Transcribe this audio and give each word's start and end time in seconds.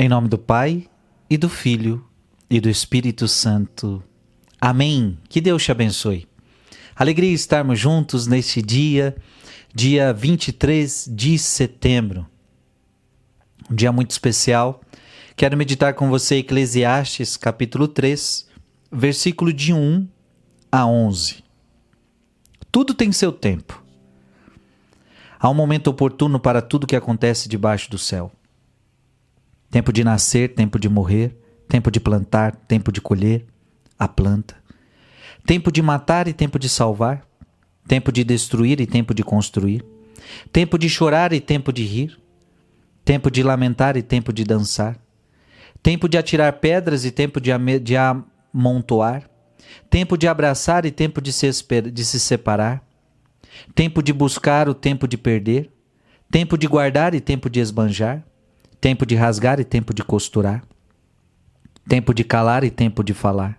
Em 0.00 0.08
nome 0.08 0.28
do 0.28 0.38
Pai, 0.38 0.86
e 1.28 1.36
do 1.36 1.48
Filho, 1.48 2.06
e 2.48 2.60
do 2.60 2.70
Espírito 2.70 3.26
Santo. 3.26 4.00
Amém. 4.60 5.18
Que 5.28 5.40
Deus 5.40 5.64
te 5.64 5.72
abençoe. 5.72 6.28
Alegria 6.94 7.32
estarmos 7.32 7.80
juntos 7.80 8.28
neste 8.28 8.62
dia, 8.62 9.16
dia 9.74 10.12
23 10.12 11.10
de 11.12 11.36
setembro. 11.36 12.24
Um 13.68 13.74
dia 13.74 13.90
muito 13.90 14.12
especial. 14.12 14.80
Quero 15.34 15.56
meditar 15.56 15.94
com 15.94 16.08
você 16.08 16.36
Eclesiastes, 16.36 17.36
capítulo 17.36 17.88
3, 17.88 18.48
versículo 18.92 19.52
de 19.52 19.72
1 19.72 20.06
a 20.70 20.86
11. 20.86 21.42
Tudo 22.70 22.94
tem 22.94 23.10
seu 23.10 23.32
tempo. 23.32 23.82
Há 25.40 25.50
um 25.50 25.54
momento 25.54 25.88
oportuno 25.88 26.38
para 26.38 26.62
tudo 26.62 26.86
que 26.86 26.94
acontece 26.94 27.48
debaixo 27.48 27.90
do 27.90 27.98
céu. 27.98 28.30
Tempo 29.70 29.92
de 29.92 30.02
nascer, 30.02 30.54
tempo 30.54 30.78
de 30.78 30.88
morrer, 30.88 31.36
tempo 31.68 31.90
de 31.90 32.00
plantar, 32.00 32.56
tempo 32.56 32.90
de 32.90 33.00
colher 33.00 33.44
a 33.98 34.08
planta. 34.08 34.56
Tempo 35.44 35.70
de 35.70 35.82
matar 35.82 36.26
e 36.26 36.32
tempo 36.32 36.58
de 36.58 36.68
salvar. 36.68 37.26
Tempo 37.86 38.10
de 38.10 38.24
destruir 38.24 38.80
e 38.80 38.86
tempo 38.86 39.12
de 39.12 39.22
construir. 39.22 39.84
Tempo 40.50 40.78
de 40.78 40.88
chorar 40.88 41.32
e 41.34 41.40
tempo 41.40 41.70
de 41.72 41.84
rir. 41.84 42.18
Tempo 43.04 43.30
de 43.30 43.42
lamentar 43.42 43.96
e 43.96 44.02
tempo 44.02 44.32
de 44.32 44.42
dançar. 44.42 44.98
Tempo 45.82 46.08
de 46.08 46.16
atirar 46.16 46.54
pedras 46.54 47.04
e 47.04 47.10
tempo 47.10 47.38
de, 47.38 47.50
de 47.80 47.94
amontoar. 47.96 49.28
Tempo 49.90 50.16
de 50.16 50.26
abraçar 50.26 50.86
e 50.86 50.90
tempo 50.90 51.20
de 51.20 51.32
se, 51.32 51.50
de 51.92 52.04
se 52.04 52.18
separar. 52.18 52.82
Tempo 53.74 54.02
de 54.02 54.14
buscar 54.14 54.66
o 54.66 54.74
tempo 54.74 55.06
de 55.06 55.18
perder. 55.18 55.70
Tempo 56.30 56.56
de 56.56 56.66
guardar 56.66 57.14
e 57.14 57.20
tempo 57.20 57.50
de 57.50 57.60
esbanjar 57.60 58.27
tempo 58.80 59.04
de 59.04 59.14
rasgar 59.14 59.58
e 59.60 59.64
tempo 59.64 59.92
de 59.92 60.02
costurar, 60.04 60.62
tempo 61.88 62.14
de 62.14 62.24
calar 62.24 62.64
e 62.64 62.70
tempo 62.70 63.02
de 63.02 63.14
falar, 63.14 63.58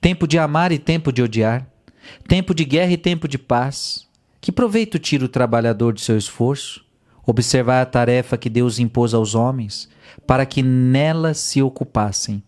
tempo 0.00 0.26
de 0.26 0.38
amar 0.38 0.72
e 0.72 0.78
tempo 0.78 1.12
de 1.12 1.22
odiar, 1.22 1.66
tempo 2.28 2.54
de 2.54 2.64
guerra 2.64 2.92
e 2.92 2.96
tempo 2.96 3.26
de 3.26 3.38
paz. 3.38 4.06
Que 4.40 4.52
proveito 4.52 4.98
tira 4.98 5.24
o 5.24 5.28
trabalhador 5.28 5.92
de 5.92 6.00
seu 6.00 6.16
esforço? 6.16 6.84
Observar 7.26 7.82
a 7.82 7.86
tarefa 7.86 8.36
que 8.36 8.48
Deus 8.48 8.78
impôs 8.78 9.12
aos 9.12 9.34
homens, 9.34 9.88
para 10.26 10.46
que 10.46 10.62
nela 10.62 11.34
se 11.34 11.60
ocupassem. 11.60 12.42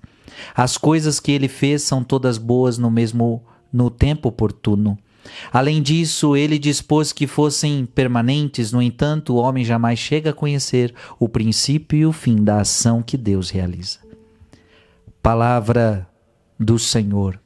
As 0.54 0.78
coisas 0.78 1.18
que 1.18 1.32
ele 1.32 1.48
fez 1.48 1.82
são 1.82 2.04
todas 2.04 2.38
boas 2.38 2.78
no 2.78 2.90
mesmo 2.90 3.42
no 3.72 3.90
tempo 3.90 4.28
oportuno. 4.28 4.96
Além 5.52 5.82
disso, 5.82 6.36
ele 6.36 6.58
dispôs 6.58 7.12
que 7.12 7.26
fossem 7.26 7.86
permanentes, 7.86 8.72
no 8.72 8.82
entanto, 8.82 9.34
o 9.34 9.36
homem 9.36 9.64
jamais 9.64 9.98
chega 9.98 10.30
a 10.30 10.34
conhecer 10.34 10.94
o 11.18 11.28
princípio 11.28 11.98
e 11.98 12.06
o 12.06 12.12
fim 12.12 12.36
da 12.36 12.60
ação 12.60 13.02
que 13.02 13.16
Deus 13.16 13.50
realiza. 13.50 13.98
Palavra 15.22 16.08
do 16.58 16.78
Senhor. 16.78 17.40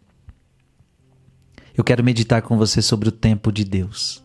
Eu 1.77 1.83
quero 1.83 2.05
meditar 2.05 2.43
com 2.43 2.57
você 2.57 2.83
sobre 2.83 3.09
o 3.09 3.13
tempo 3.13 3.51
de 3.51 3.65
Deus. 3.65 4.23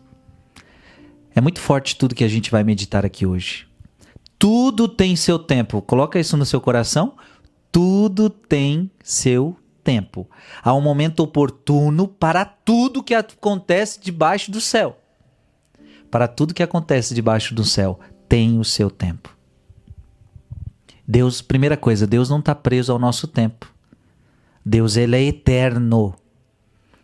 É 1.34 1.40
muito 1.40 1.60
forte 1.60 1.96
tudo 1.96 2.14
que 2.14 2.24
a 2.24 2.28
gente 2.28 2.50
vai 2.50 2.62
meditar 2.64 3.06
aqui 3.06 3.24
hoje. 3.24 3.66
Tudo 4.38 4.86
tem 4.86 5.16
seu 5.16 5.38
tempo. 5.38 5.82
Coloca 5.82 6.18
isso 6.18 6.36
no 6.36 6.44
seu 6.44 6.60
coração. 6.60 7.16
Tudo 7.72 8.28
tem 8.28 8.90
seu 9.02 9.56
tempo. 9.88 10.28
Há 10.62 10.74
um 10.74 10.82
momento 10.82 11.20
oportuno 11.20 12.06
para 12.06 12.44
tudo 12.44 13.02
que 13.02 13.14
acontece 13.14 13.98
debaixo 13.98 14.50
do 14.50 14.60
céu. 14.60 14.98
Para 16.10 16.28
tudo 16.28 16.52
que 16.52 16.62
acontece 16.62 17.14
debaixo 17.14 17.54
do 17.54 17.64
céu, 17.64 17.98
tem 18.28 18.58
o 18.58 18.64
seu 18.64 18.90
tempo. 18.90 19.34
Deus, 21.06 21.40
primeira 21.40 21.74
coisa, 21.74 22.06
Deus 22.06 22.28
não 22.28 22.38
está 22.38 22.54
preso 22.54 22.92
ao 22.92 22.98
nosso 22.98 23.26
tempo. 23.26 23.72
Deus, 24.62 24.98
ele 24.98 25.16
é 25.16 25.22
eterno. 25.22 26.14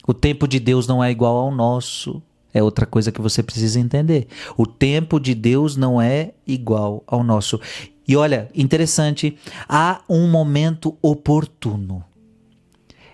O 0.06 0.12
tempo 0.12 0.46
de 0.46 0.60
Deus 0.60 0.86
não 0.86 1.02
é 1.02 1.10
igual 1.10 1.38
ao 1.38 1.50
nosso. 1.50 2.22
É 2.52 2.62
outra 2.62 2.84
coisa 2.84 3.10
que 3.10 3.22
você 3.22 3.42
precisa 3.42 3.80
entender. 3.80 4.28
O 4.58 4.66
tempo 4.66 5.18
de 5.18 5.34
Deus 5.34 5.74
não 5.74 6.02
é 6.02 6.34
igual 6.46 7.02
ao 7.06 7.24
nosso. 7.24 7.58
E 8.06 8.14
olha, 8.14 8.50
interessante, 8.54 9.38
há 9.66 10.02
um 10.06 10.30
momento 10.30 10.98
oportuno. 11.00 12.04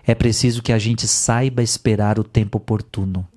É 0.05 0.15
preciso 0.15 0.61
que 0.61 0.71
a 0.71 0.79
gente 0.79 1.07
saiba 1.07 1.61
esperar 1.61 2.19
o 2.19 2.23
tempo 2.23 2.57
oportuno. 2.57 3.27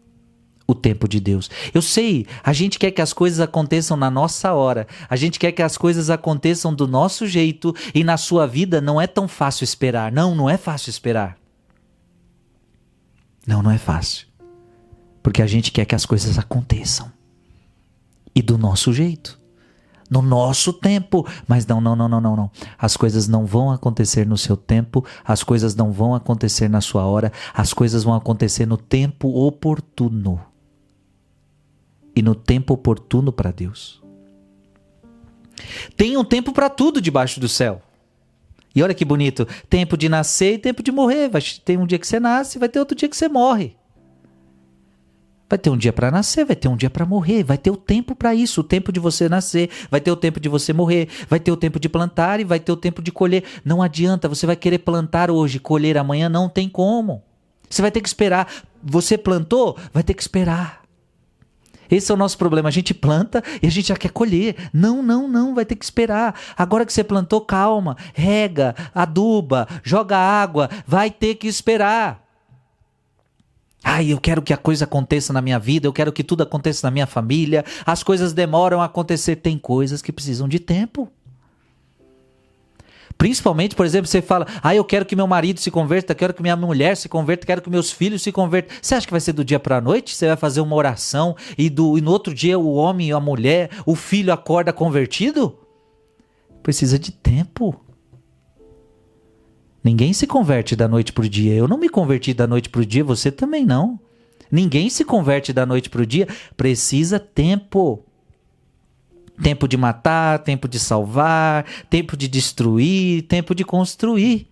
O 0.67 0.75
tempo 0.75 1.07
de 1.07 1.21
Deus. 1.21 1.51
Eu 1.75 1.83
sei, 1.83 2.27
a 2.43 2.53
gente 2.53 2.79
quer 2.79 2.91
que 2.91 3.03
as 3.03 3.13
coisas 3.13 3.39
aconteçam 3.39 3.99
na 3.99 4.11
nossa 4.11 4.55
hora, 4.55 4.87
a 5.11 5.15
gente 5.15 5.39
quer 5.39 5.53
que 5.53 5.61
as 5.61 5.77
coisas 5.77 6.09
aconteçam 6.09 6.75
do 6.75 6.89
nosso 6.89 7.27
jeito 7.27 7.75
e 7.95 8.03
na 8.03 8.17
sua 8.17 8.47
vida 8.47 8.81
não 8.81 8.99
é 8.99 9.07
tão 9.07 9.29
fácil 9.29 9.65
esperar. 9.65 10.11
Não, 10.11 10.35
não 10.35 10.49
é 10.49 10.57
fácil 10.57 10.89
esperar. 10.89 11.37
Não, 13.47 13.63
não 13.63 13.71
é 13.71 13.77
fácil. 13.77 14.27
Porque 15.23 15.43
a 15.43 15.47
gente 15.47 15.71
quer 15.71 15.85
que 15.85 15.95
as 15.95 16.07
coisas 16.07 16.39
aconteçam 16.39 17.13
e 18.35 18.41
do 18.41 18.59
nosso 18.59 18.93
jeito 18.93 19.39
no 20.11 20.23
nosso 20.23 20.73
tempo. 20.73 21.27
Mas 21.47 21.67
não, 21.67 21.81
não, 21.81 21.97
não, 21.97 22.09
não, 22.09 22.21
não, 22.21 22.37
não. 22.37 22.51
As 22.79 22.97
coisas 22.97 23.29
não 23.29 23.47
vão 23.47 23.71
acontecer 23.71 24.27
no 24.27 24.37
seu 24.37 24.57
tempo, 24.57 25.05
as 25.25 25.43
coisas 25.43 25.75
não 25.75 25.93
vão 25.93 26.15
acontecer 26.15 26.69
na 26.69 26.81
sua 26.81 27.05
hora, 27.05 27.33
as 27.53 27.73
coisas 27.73 28.05
vão 28.05 28.15
acontecer 28.15 28.67
no 28.67 28.77
tempo 28.77 29.29
oportuno. 29.29 30.41
E 32.17 32.23
no 32.23 32.35
tempo 32.35 32.75
oportuno 32.75 33.33
para 33.33 33.51
Deus. 33.51 34.03
Tem 35.97 36.17
um 36.17 36.25
tempo 36.25 36.53
para 36.53 36.69
tudo 36.69 37.01
debaixo 37.01 37.41
do 37.41 37.49
céu. 37.49 37.83
E 38.75 38.83
olha 38.83 38.95
que 38.95 39.05
bonito, 39.05 39.47
tempo 39.69 39.97
de 39.97 40.09
nascer 40.09 40.55
e 40.55 40.59
tempo 40.59 40.83
de 40.83 40.91
morrer. 40.91 41.29
Vai, 41.29 41.41
tem 41.65 41.79
um 41.79 41.87
dia 41.87 41.99
que 41.99 42.07
você 42.07 42.19
nasce, 42.19 42.59
vai 42.59 42.69
ter 42.69 42.81
outro 42.81 42.97
dia 42.97 43.09
que 43.09 43.17
você 43.17 43.29
morre. 43.29 43.77
Vai 45.49 45.59
ter 45.59 45.71
um 45.71 45.77
dia 45.77 45.93
para 45.93 46.11
nascer, 46.11 46.45
vai 46.45 46.57
ter 46.57 46.69
um 46.69 46.77
dia 46.77 46.89
para 46.89 47.05
morrer, 47.05 47.45
vai 47.45 47.59
ter 47.59 47.71
o 47.71 47.77
tempo 47.77 48.15
para 48.15 48.35
isso, 48.35 48.63
o 48.63 48.65
tempo 48.65 48.91
de 48.91 48.99
você 48.99 49.29
nascer, 49.29 49.69
vai 49.91 50.01
ter 50.01 50.11
o 50.11 50.17
tempo 50.17 50.41
de 50.41 50.49
você 50.49 50.73
morrer, 50.73 51.09
vai 51.29 51.39
ter 51.39 51.53
o 51.53 51.57
tempo 51.57 51.79
de 51.79 51.89
plantar 51.89 52.41
e 52.41 52.45
vai 52.45 52.59
ter 52.59 52.73
o 52.73 52.77
tempo 52.77 53.03
de 53.03 53.13
colher. 53.13 53.45
Não 53.65 53.83
adianta, 53.83 54.29
você 54.29 54.47
vai 54.47 54.57
querer 54.57 54.79
plantar 54.79 55.31
hoje, 55.31 55.59
colher 55.59 55.99
amanhã, 55.99 56.29
não 56.29 56.49
tem 56.49 56.69
como. 56.69 57.23
Você 57.69 57.83
vai 57.83 57.91
ter 57.91 58.01
que 58.01 58.09
esperar. 58.09 58.49
Você 58.83 59.19
plantou, 59.19 59.77
vai 59.93 60.03
ter 60.03 60.15
que 60.15 60.23
esperar. 60.23 60.83
Esse 61.91 62.11
é 62.11 62.15
o 62.15 62.19
nosso 62.19 62.39
problema. 62.39 62.69
A 62.69 62.73
gente 62.73 62.95
planta 62.95 63.43
e 63.63 63.67
a 63.67 63.71
gente 63.71 63.89
já 63.89 63.97
quer 63.97 64.11
colher. 64.11 64.57
Não, 64.73 65.03
não, 65.03 65.29
não, 65.29 65.55
vai 65.55 65.65
ter 65.65 65.77
que 65.77 65.85
esperar. 65.85 66.35
Agora 66.57 66.87
que 66.87 66.93
você 66.93 67.05
plantou, 67.05 67.41
calma, 67.41 67.97
rega, 68.15 68.75
aduba, 68.95 69.69
joga 69.83 70.17
água, 70.17 70.71
vai 70.87 71.11
ter 71.11 71.35
que 71.35 71.47
esperar. 71.47 72.24
Ai, 73.85 74.11
eu 74.11 74.19
quero 74.19 74.41
que 74.41 74.53
a 74.55 74.57
coisa 74.57 74.87
aconteça 74.87 75.31
na 75.31 75.43
minha 75.43 75.59
vida, 75.59 75.87
eu 75.87 75.93
quero 75.93 76.11
que 76.11 76.25
tudo 76.25 76.43
aconteça 76.43 76.87
na 76.87 76.91
minha 76.91 77.07
família. 77.07 77.63
As 77.85 78.03
coisas 78.03 78.33
demoram 78.33 78.81
a 78.81 78.87
acontecer. 78.87 79.37
Tem 79.37 79.59
coisas 79.59 80.01
que 80.01 80.11
precisam 80.11 80.49
de 80.49 80.59
tempo. 80.59 81.13
Principalmente, 83.17 83.75
por 83.77 83.87
exemplo, 83.87 84.09
você 84.09 84.23
fala: 84.23 84.47
Ah, 84.63 84.75
eu 84.75 84.85
quero 84.85 85.05
que 85.05 85.15
meu 85.15 85.27
marido 85.27 85.61
se 85.61 85.71
converta, 85.71 86.15
quero 86.15 86.35
que 86.35 86.43
minha 86.43 86.57
mulher 86.57 86.97
se 86.97 87.09
converta, 87.09 87.47
quero 87.47 87.63
que 87.63 87.71
meus 87.71 87.93
filhos 87.93 88.23
se 88.23 88.33
convertam. 88.33 88.77
Você 88.81 88.95
acha 88.95 89.07
que 89.07 89.13
vai 89.13 89.21
ser 89.21 89.33
do 89.33 89.45
dia 89.45 89.61
para 89.61 89.77
a 89.77 89.81
noite? 89.81 90.17
Você 90.17 90.27
vai 90.27 90.37
fazer 90.37 90.61
uma 90.61 90.75
oração 90.75 91.37
e, 91.57 91.71
do, 91.71 91.97
e 91.97 92.01
no 92.01 92.11
outro 92.11 92.35
dia 92.35 92.59
o 92.59 92.75
homem, 92.75 93.13
a 93.13 93.21
mulher, 93.21 93.71
o 93.87 93.95
filho 93.95 94.33
acorda 94.33 94.73
convertido? 94.73 95.59
Precisa 96.63 96.99
de 96.99 97.13
tempo. 97.13 97.79
Ninguém 99.85 100.15
se 100.15 100.27
converte 100.27 100.75
da 100.75 100.89
noite 100.89 101.13
para 101.13 101.27
o 101.27 101.29
dia. 101.29 101.53
Eu 101.53 101.69
não 101.69 101.77
me 101.77 101.91
converti 101.91 102.33
da 102.33 102.47
noite 102.47 102.71
para 102.71 102.81
o 102.81 102.87
dia, 102.87 103.05
você 103.05 103.31
também 103.31 103.67
não. 103.67 104.01
Ninguém 104.51 104.89
se 104.89 105.05
converte 105.05 105.53
da 105.53 105.67
noite 105.67 105.91
para 105.91 106.01
o 106.01 106.07
dia. 106.07 106.27
Precisa 106.57 107.21
tempo. 107.21 108.03
Tempo 109.43 109.69
de 109.69 109.77
matar, 109.77 110.39
tempo 110.39 110.67
de 110.67 110.79
salvar, 110.79 111.67
tempo 111.91 112.17
de 112.17 112.29
destruir, 112.29 113.23
tempo 113.25 113.55
de 113.55 113.63
construir. 113.63 114.49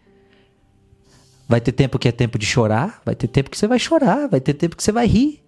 Vai 1.48 1.60
ter 1.60 1.72
tempo 1.72 1.98
que 1.98 2.08
é 2.08 2.12
tempo 2.12 2.38
de 2.38 2.44
chorar, 2.44 3.00
vai 3.04 3.14
ter 3.14 3.28
tempo 3.28 3.48
que 3.48 3.56
você 3.56 3.66
vai 3.66 3.78
chorar, 3.78 4.28
vai 4.28 4.40
ter 4.40 4.54
tempo 4.54 4.76
que 4.76 4.82
você 4.82 4.92
vai 4.92 5.06
rir. 5.06 5.42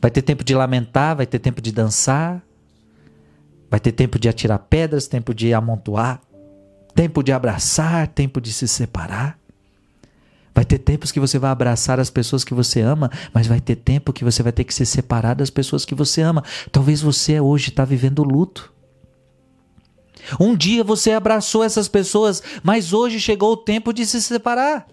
Vai 0.00 0.10
ter 0.10 0.22
tempo 0.22 0.44
de 0.44 0.54
lamentar, 0.54 1.16
vai 1.16 1.26
ter 1.26 1.40
tempo 1.40 1.60
de 1.60 1.72
dançar. 1.72 2.42
Vai 3.70 3.80
ter 3.80 3.92
tempo 3.92 4.18
de 4.18 4.28
atirar 4.28 4.60
pedras, 4.60 5.08
tempo 5.08 5.34
de 5.34 5.52
amontoar 5.52 6.22
tempo 6.94 7.22
de 7.22 7.32
abraçar, 7.32 8.08
tempo 8.08 8.40
de 8.40 8.52
se 8.52 8.66
separar. 8.66 9.38
Vai 10.54 10.64
ter 10.64 10.78
tempos 10.78 11.12
que 11.12 11.20
você 11.20 11.38
vai 11.38 11.50
abraçar 11.50 12.00
as 12.00 12.10
pessoas 12.10 12.42
que 12.42 12.52
você 12.52 12.80
ama, 12.80 13.10
mas 13.32 13.46
vai 13.46 13.60
ter 13.60 13.76
tempo 13.76 14.12
que 14.12 14.24
você 14.24 14.42
vai 14.42 14.50
ter 14.50 14.64
que 14.64 14.74
se 14.74 14.84
separar 14.84 15.34
das 15.34 15.50
pessoas 15.50 15.84
que 15.84 15.94
você 15.94 16.20
ama. 16.20 16.42
Talvez 16.72 17.00
você 17.00 17.40
hoje 17.40 17.68
está 17.68 17.84
vivendo 17.84 18.24
luto. 18.24 18.72
Um 20.40 20.56
dia 20.56 20.82
você 20.82 21.12
abraçou 21.12 21.62
essas 21.62 21.86
pessoas, 21.86 22.42
mas 22.62 22.92
hoje 22.92 23.20
chegou 23.20 23.52
o 23.52 23.56
tempo 23.56 23.92
de 23.92 24.04
se 24.04 24.20
separar. 24.20 24.86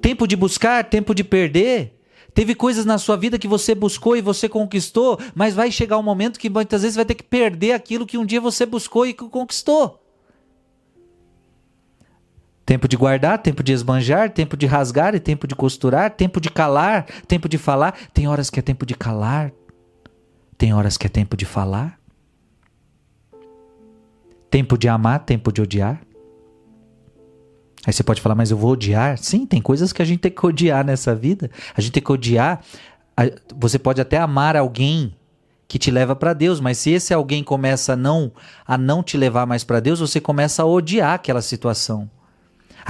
Tempo 0.00 0.26
de 0.26 0.34
buscar, 0.34 0.84
tempo 0.84 1.14
de 1.14 1.22
perder, 1.22 1.95
Teve 2.36 2.54
coisas 2.54 2.84
na 2.84 2.98
sua 2.98 3.16
vida 3.16 3.38
que 3.38 3.48
você 3.48 3.74
buscou 3.74 4.14
e 4.14 4.20
você 4.20 4.46
conquistou, 4.46 5.18
mas 5.34 5.54
vai 5.54 5.72
chegar 5.72 5.96
um 5.96 6.02
momento 6.02 6.38
que 6.38 6.50
muitas 6.50 6.82
vezes 6.82 6.94
vai 6.94 7.06
ter 7.06 7.14
que 7.14 7.24
perder 7.24 7.72
aquilo 7.72 8.04
que 8.04 8.18
um 8.18 8.26
dia 8.26 8.42
você 8.42 8.66
buscou 8.66 9.06
e 9.06 9.14
conquistou. 9.14 9.98
Tempo 12.66 12.86
de 12.86 12.94
guardar, 12.94 13.38
tempo 13.38 13.62
de 13.62 13.72
esbanjar, 13.72 14.30
tempo 14.30 14.54
de 14.54 14.66
rasgar 14.66 15.14
e 15.14 15.18
tempo 15.18 15.46
de 15.46 15.54
costurar, 15.54 16.10
tempo 16.10 16.38
de 16.38 16.50
calar, 16.50 17.06
tempo 17.26 17.48
de 17.48 17.56
falar. 17.56 17.96
Tem 18.12 18.28
horas 18.28 18.50
que 18.50 18.58
é 18.58 18.62
tempo 18.62 18.84
de 18.84 18.94
calar, 18.94 19.50
tem 20.58 20.74
horas 20.74 20.98
que 20.98 21.06
é 21.06 21.08
tempo 21.08 21.38
de 21.38 21.46
falar. 21.46 21.98
Tempo 24.50 24.76
de 24.76 24.88
amar, 24.88 25.20
tempo 25.20 25.50
de 25.50 25.62
odiar. 25.62 26.05
Aí 27.86 27.92
você 27.92 28.02
pode 28.02 28.20
falar, 28.20 28.34
mas 28.34 28.50
eu 28.50 28.56
vou 28.56 28.72
odiar? 28.72 29.16
Sim, 29.16 29.46
tem 29.46 29.62
coisas 29.62 29.92
que 29.92 30.02
a 30.02 30.04
gente 30.04 30.18
tem 30.18 30.32
que 30.32 30.44
odiar 30.44 30.84
nessa 30.84 31.14
vida. 31.14 31.48
A 31.76 31.80
gente 31.80 31.92
tem 31.92 32.02
que 32.02 32.10
odiar. 32.10 32.60
Você 33.56 33.78
pode 33.78 34.00
até 34.00 34.18
amar 34.18 34.56
alguém 34.56 35.14
que 35.68 35.78
te 35.78 35.90
leva 35.90 36.16
para 36.16 36.32
Deus, 36.32 36.60
mas 36.60 36.78
se 36.78 36.90
esse 36.90 37.14
alguém 37.14 37.44
começa 37.44 37.92
a 37.92 37.96
não 37.96 38.32
a 38.66 38.76
não 38.76 39.02
te 39.02 39.16
levar 39.16 39.46
mais 39.46 39.62
para 39.62 39.80
Deus, 39.80 40.00
você 40.00 40.20
começa 40.20 40.62
a 40.62 40.66
odiar 40.66 41.14
aquela 41.14 41.40
situação. 41.40 42.10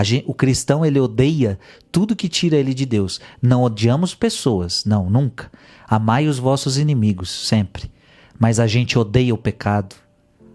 Gente, 0.03 0.25
o 0.27 0.35
cristão 0.35 0.85
ele 0.85 1.01
odeia 1.01 1.59
tudo 1.91 2.17
que 2.17 2.29
tira 2.29 2.57
ele 2.57 2.75
de 2.75 2.85
Deus. 2.85 3.21
Não 3.41 3.63
odiamos 3.63 4.15
pessoas, 4.15 4.85
não, 4.85 5.09
nunca. 5.09 5.51
Amai 5.87 6.27
os 6.27 6.39
vossos 6.39 6.77
inimigos, 6.77 7.31
sempre. 7.31 7.91
Mas 8.39 8.61
a 8.61 8.67
gente 8.67 8.99
odeia 8.99 9.35
o 9.35 9.39
pecado. 9.39 9.97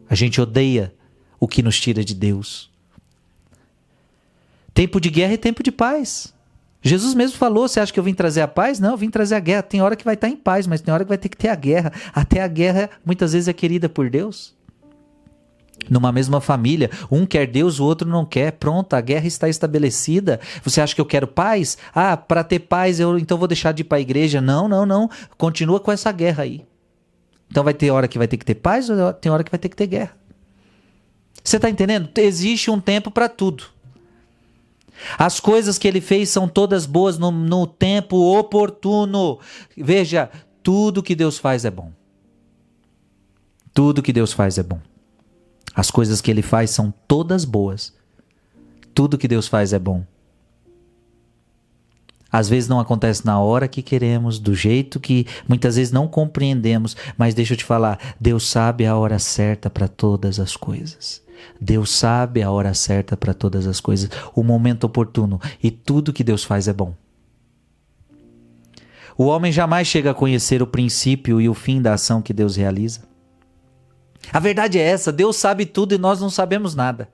A 0.10 0.14
gente 0.14 0.40
odeia 0.40 0.94
o 1.40 1.48
que 1.48 1.64
nos 1.64 1.80
tira 1.80 2.04
de 2.04 2.14
Deus. 2.14 2.71
Tempo 4.74 5.00
de 5.00 5.10
guerra 5.10 5.34
e 5.34 5.38
tempo 5.38 5.62
de 5.64 5.72
paz. 5.72 6.34
Jesus 6.82 7.14
mesmo 7.14 7.38
falou: 7.38 7.68
você 7.68 7.80
acha 7.80 7.94
que 7.94 8.00
eu 8.00 8.04
vim 8.04 8.14
trazer 8.14 8.42
a 8.42 8.48
paz? 8.48 8.80
Não, 8.80 8.92
eu 8.92 8.98
vim 8.98 9.10
trazer 9.10 9.36
a 9.36 9.40
guerra. 9.40 9.64
Tem 9.64 9.82
hora 9.82 9.96
que 9.96 10.06
vai 10.06 10.16
estar 10.16 10.30
em 10.30 10.36
paz, 10.36 10.66
mas 10.66 10.82
tem 10.82 10.94
hora 10.94 11.04
que 11.04 11.10
vai 11.10 11.18
ter 11.18 11.30
que 11.30 11.38
ter 11.38 11.50
a 11.50 11.56
guerra. 11.56 11.92
Até 12.14 12.42
a 12.42 12.48
guerra 12.48 12.90
muitas 13.06 13.34
vezes 13.34 13.48
é 13.48 13.54
querida 13.54 13.88
por 13.88 14.10
Deus 14.10 14.56
numa 15.90 16.12
mesma 16.12 16.40
família, 16.40 16.90
um 17.10 17.26
quer 17.26 17.48
Deus, 17.48 17.80
o 17.80 17.86
outro 17.86 18.08
não 18.08 18.26
quer. 18.26 18.52
Pronto, 18.54 18.94
a 18.94 19.02
guerra 19.02 19.28
está 19.28 19.50
estabelecida. 19.50 20.40
Você 20.64 20.82
acha 20.82 20.94
que 20.94 21.02
eu 21.02 21.06
quero 21.06 21.28
paz? 21.28 21.78
Ah, 21.94 22.16
para 22.16 22.44
ter 22.44 22.60
paz 22.60 23.00
eu 23.00 23.18
então 23.18 23.38
vou 23.38 23.48
deixar 23.48 23.72
de 23.72 23.82
ir 23.82 23.86
para 23.86 23.98
a 23.98 24.02
igreja? 24.02 24.42
Não, 24.42 24.68
não, 24.68 24.86
não. 24.86 25.10
Continua 25.38 25.80
com 25.80 25.92
essa 25.92 26.12
guerra 26.12 26.44
aí. 26.44 26.66
Então 27.50 27.64
vai 27.64 27.74
ter 27.74 27.92
hora 27.92 28.08
que 28.08 28.18
vai 28.18 28.28
ter 28.28 28.38
que 28.38 28.46
ter 28.46 28.56
paz 28.56 28.90
ou 28.90 29.14
tem 29.14 29.32
hora 29.32 29.44
que 29.44 29.52
vai 29.52 29.60
ter 29.60 29.70
que 29.70 29.76
ter 29.76 29.88
guerra. 29.88 30.16
Você 31.44 31.56
está 31.56 31.70
entendendo? 31.70 32.10
Existe 32.18 32.70
um 32.70 32.80
tempo 32.80 33.10
para 33.10 33.28
tudo. 33.28 33.66
As 35.18 35.40
coisas 35.40 35.78
que 35.78 35.88
ele 35.88 36.02
fez 36.02 36.30
são 36.30 36.48
todas 36.48 36.86
boas 36.86 37.18
no, 37.18 37.32
no 37.32 37.66
tempo 37.66 38.18
oportuno. 38.38 39.40
Veja, 39.78 40.30
tudo 40.64 41.04
que 41.04 41.16
Deus 41.16 41.38
faz 41.38 41.66
é 41.66 41.72
bom. 41.72 41.92
Tudo 43.74 44.02
que 44.02 44.14
Deus 44.14 44.34
faz 44.34 44.58
é 44.58 44.64
bom. 44.64 44.80
As 45.74 45.90
coisas 45.90 46.20
que 46.22 46.30
ele 46.30 46.42
faz 46.42 46.72
são 46.72 46.94
todas 47.08 47.46
boas. 47.46 47.94
Tudo 48.94 49.18
que 49.18 49.28
Deus 49.28 49.48
faz 49.48 49.72
é 49.74 49.80
bom. 49.80 50.06
Às 52.32 52.48
vezes 52.48 52.70
não 52.70 52.80
acontece 52.80 53.26
na 53.26 53.40
hora 53.40 53.68
que 53.68 53.82
queremos, 53.82 54.40
do 54.40 54.56
jeito 54.56 55.00
que 55.00 55.28
muitas 55.48 55.76
vezes 55.76 55.92
não 55.92 56.08
compreendemos, 56.08 56.96
mas 57.18 57.34
deixa 57.34 57.54
eu 57.54 57.58
te 57.58 57.66
falar, 57.66 58.00
Deus 58.20 58.48
sabe 58.48 58.86
a 58.86 58.96
hora 58.96 59.20
certa 59.20 59.70
para 59.70 59.88
todas 59.88 60.40
as 60.40 60.56
coisas. 60.56 61.22
Deus 61.60 61.92
sabe 61.92 62.42
a 62.42 62.52
hora 62.52 62.74
certa 62.74 63.18
para 63.18 63.34
todas 63.34 63.68
as 63.68 63.80
coisas, 63.80 64.10
o 64.34 64.44
momento 64.44 64.86
oportuno, 64.86 65.42
e 65.62 65.70
tudo 65.70 66.14
que 66.14 66.24
Deus 66.24 66.44
faz 66.44 66.68
é 66.68 66.74
bom. 66.74 66.94
O 69.18 69.26
homem 69.26 69.52
jamais 69.52 69.88
chega 69.88 70.12
a 70.12 70.16
conhecer 70.16 70.62
o 70.62 70.68
princípio 70.68 71.42
e 71.42 71.50
o 71.50 71.54
fim 71.54 71.82
da 71.82 71.94
ação 71.94 72.22
que 72.22 72.34
Deus 72.34 72.56
realiza. 72.56 73.02
A 74.32 74.40
verdade 74.40 74.80
é 74.80 74.82
essa: 74.82 75.12
Deus 75.12 75.36
sabe 75.36 75.66
tudo 75.66 75.94
e 75.94 75.98
nós 75.98 76.22
não 76.22 76.30
sabemos 76.30 76.76
nada. 76.76 77.10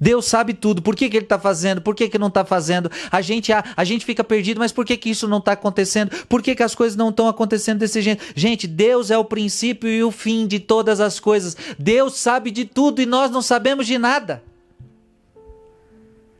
Deus 0.00 0.24
sabe 0.24 0.54
tudo. 0.54 0.80
Por 0.80 0.96
que, 0.96 1.10
que 1.10 1.16
ele 1.16 1.26
está 1.26 1.38
fazendo? 1.38 1.82
Por 1.82 1.94
que, 1.94 2.08
que 2.08 2.18
não 2.18 2.28
está 2.28 2.44
fazendo? 2.44 2.90
A 3.10 3.20
gente, 3.20 3.52
a, 3.52 3.62
a 3.76 3.84
gente 3.84 4.04
fica 4.04 4.24
perdido, 4.24 4.58
mas 4.58 4.72
por 4.72 4.84
que, 4.84 4.96
que 4.96 5.10
isso 5.10 5.28
não 5.28 5.38
está 5.38 5.52
acontecendo? 5.52 6.10
Por 6.26 6.42
que, 6.42 6.54
que 6.54 6.62
as 6.62 6.74
coisas 6.74 6.96
não 6.96 7.10
estão 7.10 7.28
acontecendo 7.28 7.80
desse 7.80 8.00
jeito? 8.00 8.24
Gente, 8.34 8.66
Deus 8.66 9.10
é 9.10 9.18
o 9.18 9.24
princípio 9.24 9.90
e 9.90 10.02
o 10.02 10.10
fim 10.10 10.46
de 10.46 10.58
todas 10.58 11.00
as 11.00 11.20
coisas. 11.20 11.56
Deus 11.78 12.16
sabe 12.16 12.50
de 12.50 12.64
tudo 12.64 13.02
e 13.02 13.06
nós 13.06 13.30
não 13.30 13.42
sabemos 13.42 13.86
de 13.86 13.98
nada. 13.98 14.42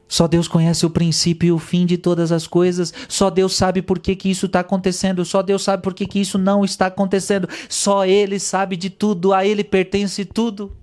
Só 0.09 0.27
Deus 0.27 0.49
conhece 0.49 0.85
o 0.85 0.91
princípio 0.91 1.47
e 1.47 1.53
o 1.53 1.59
fim 1.59 1.87
de 1.87 1.97
todas 1.97 2.33
as 2.33 2.45
coisas. 2.45 2.93
Só 3.09 3.31
Deus 3.31 3.55
sabe 3.55 3.81
por 3.81 4.01
que, 4.01 4.17
que 4.17 4.29
isso 4.29 4.47
está 4.47 4.59
acontecendo. 4.59 5.25
Só 5.25 5.41
Deus 5.41 5.63
sabe 5.63 5.85
por 5.85 5.95
que, 5.95 6.05
que 6.05 6.19
isso 6.19 6.37
não 6.37 6.65
está 6.65 6.87
acontecendo. 6.87 7.49
Só 7.69 8.05
Ele 8.05 8.41
sabe 8.41 8.77
de 8.77 8.91
tudo. 8.91 9.33
A 9.33 9.47
Ele 9.47 9.63
pertence 9.63 10.25
tudo. 10.25 10.77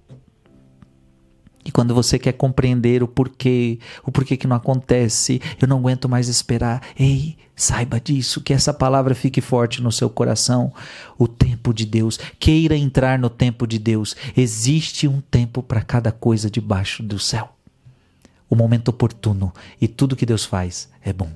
E 1.67 1.71
quando 1.71 1.93
você 1.93 2.17
quer 2.17 2.31
compreender 2.31 3.03
o 3.03 3.07
porquê, 3.07 3.77
o 4.03 4.11
porquê 4.11 4.37
que 4.37 4.47
não 4.47 4.55
acontece, 4.55 5.41
eu 5.61 5.67
não 5.67 5.79
aguento 5.79 6.07
mais 6.07 6.29
esperar. 6.29 6.81
Ei, 6.97 7.37
saiba 7.55 7.99
disso, 7.99 8.41
que 8.41 8.53
essa 8.53 8.73
palavra 8.73 9.13
fique 9.13 9.41
forte 9.41 9.83
no 9.83 9.91
seu 9.91 10.09
coração. 10.09 10.73
O 11.19 11.27
tempo 11.27 11.73
de 11.73 11.85
Deus, 11.85 12.17
queira 12.39 12.75
entrar 12.75 13.19
no 13.19 13.29
tempo 13.29 13.67
de 13.67 13.77
Deus. 13.77 14.15
Existe 14.35 15.07
um 15.07 15.19
tempo 15.19 15.61
para 15.61 15.81
cada 15.81 16.11
coisa 16.11 16.49
debaixo 16.49 17.03
do 17.03 17.19
céu 17.19 17.53
o 18.49 18.55
momento 18.55 18.89
oportuno 18.89 19.53
e 19.79 19.87
tudo 19.87 20.15
que 20.15 20.25
Deus 20.25 20.45
faz 20.45 20.89
é 21.01 21.11
bom. 21.11 21.29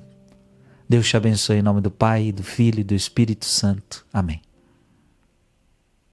Deus 0.88 1.08
te 1.08 1.16
abençoe 1.16 1.58
em 1.58 1.62
nome 1.62 1.80
do 1.80 1.90
Pai, 1.90 2.32
do 2.32 2.42
Filho 2.42 2.80
e 2.80 2.84
do 2.84 2.94
Espírito 2.94 3.44
Santo. 3.44 4.04
Amém. 4.12 4.40